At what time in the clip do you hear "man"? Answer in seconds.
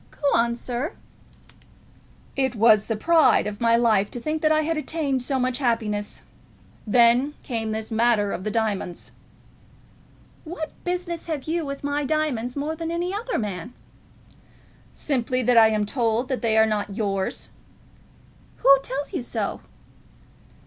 13.37-13.75